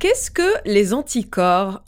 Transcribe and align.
Qu'est-ce 0.00 0.30
que 0.30 0.50
les 0.64 0.94
anticorps? 0.94 1.84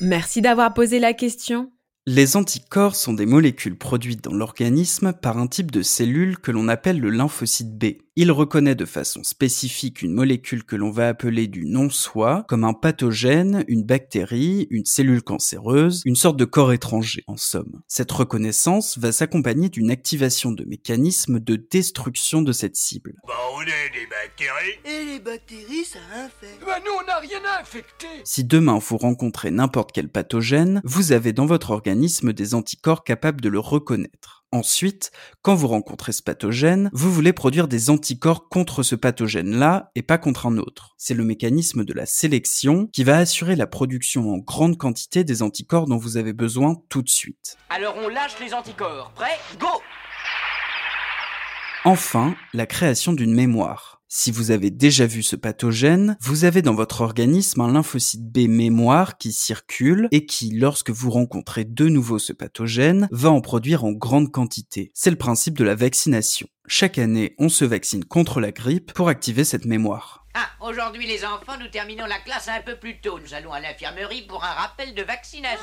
Merci 0.00 0.40
d'avoir 0.40 0.72
posé 0.72 0.98
la 0.98 1.12
question. 1.12 1.70
Les 2.06 2.36
anticorps 2.36 2.96
sont 2.96 3.14
des 3.14 3.24
molécules 3.24 3.78
produites 3.78 4.22
dans 4.22 4.34
l'organisme 4.34 5.14
par 5.14 5.38
un 5.38 5.46
type 5.46 5.70
de 5.70 5.80
cellule 5.80 6.38
que 6.38 6.50
l'on 6.50 6.68
appelle 6.68 7.00
le 7.00 7.08
lymphocyte 7.08 7.78
B. 7.78 7.96
Il 8.16 8.30
reconnaît 8.30 8.74
de 8.74 8.84
façon 8.84 9.24
spécifique 9.24 10.02
une 10.02 10.12
molécule 10.12 10.64
que 10.64 10.76
l'on 10.76 10.90
va 10.90 11.08
appeler 11.08 11.48
du 11.48 11.64
non-soi, 11.64 12.44
comme 12.46 12.62
un 12.62 12.74
pathogène, 12.74 13.64
une 13.68 13.84
bactérie, 13.84 14.68
une 14.70 14.84
cellule 14.84 15.22
cancéreuse, 15.22 16.02
une 16.04 16.14
sorte 16.14 16.36
de 16.36 16.44
corps 16.44 16.74
étranger, 16.74 17.24
en 17.26 17.38
somme. 17.38 17.80
Cette 17.88 18.12
reconnaissance 18.12 18.98
va 18.98 19.10
s'accompagner 19.10 19.70
d'une 19.70 19.90
activation 19.90 20.52
de 20.52 20.64
mécanismes 20.64 21.40
de 21.40 21.56
destruction 21.56 22.42
de 22.42 22.52
cette 22.52 22.76
cible. 22.76 23.14
Bah 23.26 23.32
on 23.56 23.62
est 23.62 23.90
des 23.94 24.06
bactéries 24.06 24.78
Et 24.84 25.04
les 25.06 25.20
bactéries, 25.20 25.84
ça 25.84 25.98
infecte. 26.14 26.62
Bah 26.66 26.78
nous 26.84 26.92
on 27.02 27.06
n'a 27.06 27.18
rien 27.18 27.40
à 27.56 27.62
infecter 27.62 28.06
Si 28.24 28.44
demain 28.44 28.78
vous 28.78 28.98
rencontrez 28.98 29.50
n'importe 29.50 29.90
quel 29.90 30.08
pathogène, 30.08 30.82
vous 30.84 31.10
avez 31.12 31.32
dans 31.32 31.46
votre 31.46 31.70
organisme 31.70 31.93
des 31.94 32.54
anticorps 32.54 33.04
capables 33.04 33.40
de 33.40 33.48
le 33.48 33.58
reconnaître. 33.58 34.44
Ensuite, 34.52 35.10
quand 35.42 35.54
vous 35.54 35.66
rencontrez 35.66 36.12
ce 36.12 36.22
pathogène, 36.22 36.88
vous 36.92 37.12
voulez 37.12 37.32
produire 37.32 37.66
des 37.66 37.90
anticorps 37.90 38.48
contre 38.48 38.84
ce 38.84 38.94
pathogène-là 38.94 39.90
et 39.96 40.02
pas 40.02 40.18
contre 40.18 40.46
un 40.46 40.58
autre. 40.58 40.94
C'est 40.96 41.14
le 41.14 41.24
mécanisme 41.24 41.84
de 41.84 41.92
la 41.92 42.06
sélection 42.06 42.86
qui 42.92 43.02
va 43.02 43.16
assurer 43.16 43.56
la 43.56 43.66
production 43.66 44.32
en 44.32 44.38
grande 44.38 44.76
quantité 44.76 45.24
des 45.24 45.42
anticorps 45.42 45.86
dont 45.86 45.96
vous 45.96 46.16
avez 46.16 46.32
besoin 46.32 46.76
tout 46.88 47.02
de 47.02 47.08
suite. 47.08 47.56
Alors 47.68 47.96
on 47.96 48.08
lâche 48.08 48.38
les 48.40 48.54
anticorps. 48.54 49.10
Prêt? 49.14 49.38
Go 49.58 49.66
Enfin, 51.84 52.34
la 52.52 52.66
création 52.66 53.12
d'une 53.12 53.34
mémoire. 53.34 54.02
Si 54.16 54.30
vous 54.30 54.52
avez 54.52 54.70
déjà 54.70 55.06
vu 55.06 55.24
ce 55.24 55.34
pathogène, 55.34 56.16
vous 56.20 56.44
avez 56.44 56.62
dans 56.62 56.76
votre 56.76 57.00
organisme 57.00 57.60
un 57.62 57.72
lymphocyte 57.72 58.24
B 58.24 58.46
mémoire 58.48 59.18
qui 59.18 59.32
circule 59.32 60.06
et 60.12 60.24
qui, 60.24 60.50
lorsque 60.50 60.90
vous 60.90 61.10
rencontrez 61.10 61.64
de 61.64 61.88
nouveau 61.88 62.20
ce 62.20 62.32
pathogène, 62.32 63.08
va 63.10 63.32
en 63.32 63.40
produire 63.40 63.84
en 63.84 63.90
grande 63.90 64.30
quantité. 64.30 64.92
C'est 64.94 65.10
le 65.10 65.16
principe 65.16 65.58
de 65.58 65.64
la 65.64 65.74
vaccination. 65.74 66.46
Chaque 66.68 66.98
année, 66.98 67.34
on 67.40 67.48
se 67.48 67.64
vaccine 67.64 68.04
contre 68.04 68.40
la 68.40 68.52
grippe 68.52 68.92
pour 68.92 69.08
activer 69.08 69.42
cette 69.42 69.64
mémoire. 69.64 70.23
Ah, 70.36 70.48
aujourd'hui 70.66 71.06
les 71.06 71.24
enfants, 71.24 71.56
nous 71.60 71.68
terminons 71.68 72.06
la 72.06 72.18
classe 72.18 72.48
un 72.48 72.60
peu 72.60 72.74
plus 72.74 73.00
tôt. 73.00 73.20
Nous 73.22 73.34
allons 73.34 73.52
à 73.52 73.60
l'infirmerie 73.60 74.22
pour 74.22 74.42
un 74.42 74.48
rappel 74.48 74.92
de 74.92 75.02
vaccination. 75.02 75.60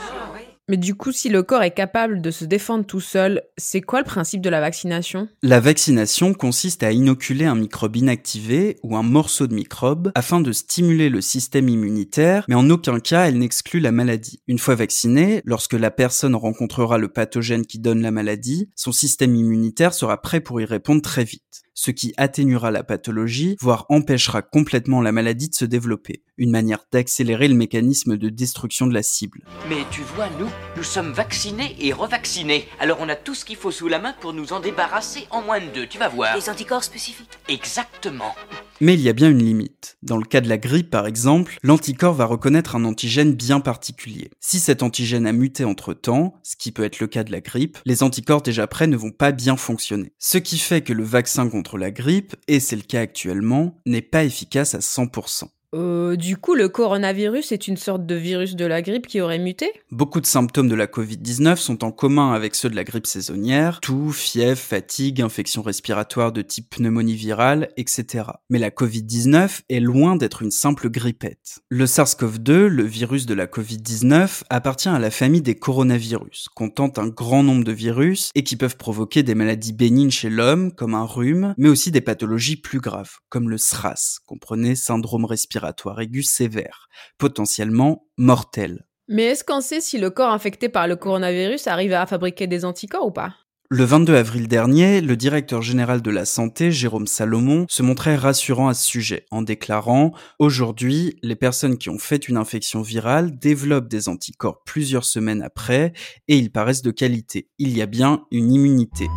Mais 0.70 0.78
du 0.78 0.96
coup, 0.96 1.12
si 1.12 1.28
le 1.28 1.44
corps 1.44 1.64
est 1.64 1.74
capable 1.74 2.22
de 2.22 2.32
se 2.32 2.46
défendre 2.46 2.86
tout 2.86 3.02
seul, 3.02 3.42
c'est 3.58 3.82
quoi 3.82 4.00
le 4.00 4.06
principe 4.06 4.40
de 4.40 4.50
la 4.50 4.62
vaccination? 4.62 5.28
La 5.44 5.60
vaccination 5.60 6.34
consiste 6.34 6.84
à 6.84 6.94
inoculer 6.94 7.44
un 7.44 7.56
microbe 7.56 7.98
inactivé 7.98 8.78
ou 8.82 8.96
un 8.96 9.04
morceau 9.04 9.46
de 9.46 9.54
microbe 9.54 10.14
afin 10.16 10.40
de 10.40 10.54
stimuler 10.54 11.10
le 11.10 11.20
système 11.20 11.68
immunitaire, 11.68 12.46
mais 12.48 12.56
en 12.56 12.70
aucun 12.70 13.02
cas 13.02 13.28
elle 13.28 13.40
n'exclut 13.40 13.82
la 13.82 13.92
maladie. 13.92 14.42
Une 14.48 14.58
fois 14.58 14.76
vaccinée, 14.76 15.42
lorsque 15.44 15.74
la 15.74 15.92
personne 15.92 16.36
rencontrera 16.36 16.98
le 16.98 17.10
pathogène 17.10 17.66
qui 17.66 17.80
donne 17.80 18.02
la 18.02 18.12
maladie, 18.12 18.70
son 18.78 18.94
système 18.94 19.36
immunitaire 19.36 19.94
sera 19.94 20.22
prêt 20.22 20.40
pour 20.40 20.62
y 20.62 20.66
répondre 20.66 21.02
très 21.02 21.26
vite, 21.26 21.64
ce 21.74 21.92
qui 21.92 22.14
atténuera 22.18 22.72
la 22.72 22.84
pathologie, 22.84 23.56
voire 23.60 23.86
empêchera 23.90 24.42
complètement 24.42 25.02
la 25.02 25.12
maladie 25.12 25.50
de 25.50 25.56
se 25.56 25.66
développer, 25.66 26.24
une 26.38 26.52
manière 26.52 26.86
d'accélérer 26.92 27.48
le 27.48 27.56
mécanisme 27.56 28.18
de 28.18 28.30
destruction 28.30 28.88
de 28.88 28.94
la 28.94 29.04
cible. 29.04 29.42
Mais 29.70 29.86
tu 29.92 30.02
vois, 30.16 30.30
nous, 30.40 30.50
nous 30.78 30.84
sommes 30.84 31.12
vaccinés 31.12 31.76
et 31.80 31.94
revaccinés. 31.94 32.68
Alors 32.80 32.98
on 33.02 33.10
a 33.10 33.16
tout 33.16 33.36
ce 33.36 33.46
qu'il 33.46 33.56
faut 33.56 33.72
sous 33.72 33.88
la 33.88 34.00
main 34.00 34.14
pour 34.20 34.34
nous 34.34 34.54
en 34.54 34.60
débarrasser 34.60 35.28
en 35.30 35.42
moins 35.42 35.60
de 35.60 35.68
deux. 35.74 35.88
Tu 35.88 35.98
vas 35.98 36.10
voir. 36.10 36.36
Les 36.36 36.50
anticorps 36.50 36.84
spécifiques. 36.84 37.40
Exactement. 37.48 38.36
Mais 38.84 38.96
il 38.96 39.02
y 39.02 39.10
a 39.10 39.14
bien 39.14 39.30
une 39.30 39.44
limite. 39.44 40.00
Dans 40.02 40.18
le 40.18 40.26
cas 40.26 40.42
de 40.42 40.50
la 40.50 40.58
grippe, 40.58 40.90
par 40.90 41.06
exemple, 41.06 41.60
l'anticorps 41.62 42.16
va 42.16 42.26
reconnaître 42.26 42.76
un 42.76 42.84
antigène 42.84 43.36
bien 43.36 43.60
particulier. 43.60 44.32
Si 44.40 44.60
cet 44.60 44.82
antigène 44.82 45.28
a 45.28 45.34
muté 45.34 45.66
entre 45.66 45.94
temps, 45.94 46.34
ce 46.42 46.56
qui 46.56 46.72
peut 46.72 46.84
être 46.84 47.00
le 47.00 47.06
cas 47.06 47.24
de 47.24 47.32
la 47.32 47.42
grippe, 47.42 47.78
les 47.86 48.02
anticorps 48.02 48.42
déjà 48.42 48.66
prêts 48.66 48.88
ne 48.88 48.98
vont 48.98 49.12
pas 49.12 49.34
bien 49.34 49.56
fonctionner. 49.56 50.14
Ce 50.18 50.40
qui 50.40 50.58
fait 50.58 50.82
que 50.82 50.94
le 50.94 51.04
vaccin 51.04 51.48
contre 51.48 51.78
la 51.78 51.92
grippe, 51.92 52.36
et 52.48 52.60
c'est 52.60 52.76
le 52.76 52.82
cas 52.82 53.02
actuellement, 53.02 53.80
n'est 53.86 54.02
pas 54.02 54.24
efficace 54.24 54.74
à 54.74 54.80
100%. 54.80 55.44
Euh, 55.74 56.18
du 56.18 56.36
coup, 56.36 56.54
le 56.54 56.68
coronavirus 56.68 57.54
est 57.54 57.68
une 57.68 57.78
sorte 57.78 58.06
de 58.06 58.16
virus 58.16 58.56
de 58.56 58.66
la 58.66 58.82
grippe 58.82 59.08
qui 59.08 59.22
aurait 59.22 59.40
muté? 59.40 59.72
Beaucoup 59.90 60.20
de 60.20 60.26
symptômes 60.26 60.68
de 60.68 60.76
la 60.76 60.86
Covid-19 60.86 61.56
sont 61.56 61.86
en 61.86 61.92
commun 61.92 62.34
avec 62.34 62.56
ceux 62.56 62.70
de 62.70 62.76
la 62.76 62.84
grippe 62.84 63.08
saisonnière, 63.08 63.80
toux, 63.80 64.12
fièvre, 64.12 64.60
fatigue, 64.60 65.22
infection 65.22 65.62
respiratoire 65.62 66.34
de 66.34 66.42
type 66.42 66.72
pneumonie 66.72 67.16
virale, 67.16 67.70
etc. 67.78 68.26
Mais 68.50 68.60
la 68.60 68.70
Covid-19 68.70 69.62
est 69.70 69.80
loin 69.80 70.18
d'être 70.18 70.42
une 70.42 70.52
simple 70.52 70.90
grippette. 70.90 71.62
Le 71.70 71.86
SARS-CoV-2, 71.86 72.66
le 72.66 72.84
virus 72.84 73.26
de 73.26 73.34
la 73.34 73.48
Covid-19, 73.48 74.44
appartient 74.50 74.90
à 74.90 75.00
la 75.00 75.12
famille 75.12 75.42
des 75.42 75.56
coronavirus, 75.56 76.50
comptant 76.54 76.92
un 76.98 77.08
grand 77.08 77.44
nombre 77.44 77.64
de 77.64 77.72
virus 77.72 78.32
et 78.36 78.44
qui 78.44 78.58
peuvent 78.58 78.78
provoquer 78.78 79.24
des 79.24 79.36
maladies 79.36 79.74
bénignes 79.74 80.12
chez 80.12 80.30
l'homme, 80.30 80.74
comme 80.74 80.96
un 80.96 81.06
rhume, 81.06 81.54
mais 81.58 81.70
aussi 81.70 81.92
des 81.92 82.02
pathologies 82.02 82.58
plus 82.58 82.82
graves, 82.82 83.20
comme 83.30 83.50
le 83.50 83.58
SRAS, 83.58 84.20
comprenez 84.26 84.76
syndrome 84.76 85.24
respiratoire 85.24 85.61
aigu 86.00 86.24
sévère, 86.24 86.90
potentiellement 87.18 88.06
mortel. 88.18 88.86
Mais 89.08 89.24
est-ce 89.24 89.44
qu'on 89.44 89.62
sait 89.62 89.82
si 89.82 89.98
le 89.98 90.10
corps 90.10 90.32
infecté 90.32 90.70
par 90.70 90.88
le 90.88 90.96
coronavirus 90.96 91.68
arrive 91.68 91.94
à 91.94 92.06
fabriquer 92.06 92.48
des 92.48 92.64
anticorps 92.64 93.06
ou 93.06 93.12
pas? 93.12 93.36
Le 93.74 93.86
22 93.86 94.16
avril 94.16 94.50
dernier, 94.50 95.00
le 95.00 95.16
directeur 95.16 95.62
général 95.62 96.02
de 96.02 96.12
la 96.12 96.26
santé, 96.26 96.74
Jérôme 96.74 97.08
Salomon, 97.08 97.66
se 97.70 97.84
montrait 97.84 98.18
rassurant 98.18 98.68
à 98.68 98.74
ce 98.74 98.86
sujet 98.86 99.26
en 99.32 99.44
déclarant 99.44 100.12
Aujourd'hui, 100.40 101.18
les 101.24 101.38
personnes 101.38 101.78
qui 101.78 101.90
ont 101.90 101.98
fait 101.98 102.28
une 102.28 102.36
infection 102.36 102.82
virale 102.82 103.40
développent 103.40 103.88
des 103.88 104.10
anticorps 104.10 104.64
plusieurs 104.66 105.06
semaines 105.06 105.42
après 105.42 105.94
et 106.28 106.38
ils 106.38 106.52
paraissent 106.52 106.82
de 106.82 106.92
qualité. 106.92 107.48
Il 107.60 107.78
y 107.78 107.82
a 107.82 107.86
bien 107.86 108.24
une 108.30 108.52
immunité. 108.52 109.08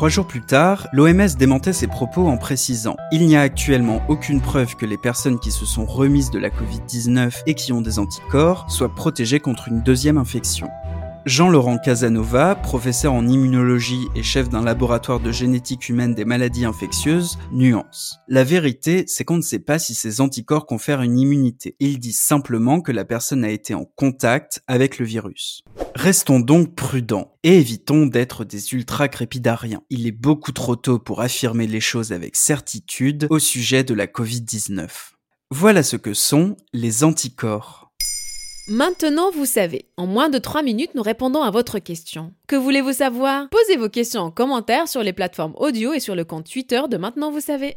Trois 0.00 0.08
jours 0.08 0.26
plus 0.26 0.40
tard, 0.40 0.88
l'OMS 0.94 1.28
démentait 1.38 1.74
ses 1.74 1.86
propos 1.86 2.26
en 2.26 2.38
précisant 2.38 2.96
Il 3.12 3.26
n'y 3.26 3.36
a 3.36 3.42
actuellement 3.42 4.00
aucune 4.08 4.40
preuve 4.40 4.74
que 4.74 4.86
les 4.86 4.96
personnes 4.96 5.38
qui 5.38 5.50
se 5.50 5.66
sont 5.66 5.84
remises 5.84 6.30
de 6.30 6.38
la 6.38 6.48
Covid-19 6.48 7.42
et 7.46 7.52
qui 7.52 7.70
ont 7.74 7.82
des 7.82 7.98
anticorps 7.98 8.64
soient 8.70 8.94
protégées 8.94 9.40
contre 9.40 9.68
une 9.68 9.82
deuxième 9.82 10.16
infection. 10.16 10.70
Jean-Laurent 11.26 11.76
Casanova, 11.76 12.54
professeur 12.54 13.12
en 13.12 13.28
immunologie 13.28 14.08
et 14.16 14.22
chef 14.22 14.48
d'un 14.48 14.64
laboratoire 14.64 15.20
de 15.20 15.32
génétique 15.32 15.90
humaine 15.90 16.14
des 16.14 16.24
maladies 16.24 16.64
infectieuses, 16.64 17.38
nuance. 17.52 18.20
La 18.26 18.42
vérité, 18.42 19.04
c'est 19.06 19.24
qu'on 19.24 19.36
ne 19.36 19.42
sait 19.42 19.58
pas 19.58 19.78
si 19.78 19.92
ces 19.92 20.22
anticorps 20.22 20.64
confèrent 20.64 21.02
une 21.02 21.18
immunité. 21.18 21.76
Ils 21.78 21.98
disent 21.98 22.20
simplement 22.20 22.80
que 22.80 22.90
la 22.90 23.04
personne 23.04 23.44
a 23.44 23.50
été 23.50 23.74
en 23.74 23.84
contact 23.84 24.62
avec 24.66 24.98
le 24.98 25.04
virus. 25.04 25.62
Restons 25.94 26.40
donc 26.40 26.74
prudents 26.74 27.34
et 27.42 27.58
évitons 27.58 28.06
d'être 28.06 28.44
des 28.44 28.72
ultra-crépidariens. 28.72 29.82
Il 29.90 30.06
est 30.06 30.12
beaucoup 30.12 30.52
trop 30.52 30.76
tôt 30.76 30.98
pour 30.98 31.20
affirmer 31.20 31.66
les 31.66 31.80
choses 31.80 32.12
avec 32.12 32.36
certitude 32.36 33.26
au 33.30 33.38
sujet 33.38 33.82
de 33.84 33.94
la 33.94 34.06
Covid-19. 34.06 34.88
Voilà 35.50 35.82
ce 35.82 35.96
que 35.96 36.14
sont 36.14 36.56
les 36.72 37.02
anticorps. 37.02 37.90
Maintenant, 38.68 39.32
vous 39.32 39.46
savez. 39.46 39.86
En 39.96 40.06
moins 40.06 40.28
de 40.28 40.38
3 40.38 40.62
minutes, 40.62 40.94
nous 40.94 41.02
répondons 41.02 41.42
à 41.42 41.50
votre 41.50 41.80
question. 41.80 42.32
Que 42.46 42.54
voulez-vous 42.54 42.92
savoir? 42.92 43.48
Posez 43.50 43.76
vos 43.76 43.88
questions 43.88 44.20
en 44.20 44.30
commentaire 44.30 44.86
sur 44.86 45.02
les 45.02 45.12
plateformes 45.12 45.54
audio 45.56 45.92
et 45.92 45.98
sur 45.98 46.14
le 46.14 46.24
compte 46.24 46.48
Twitter 46.48 46.80
de 46.88 46.96
Maintenant, 46.96 47.32
vous 47.32 47.40
savez. 47.40 47.76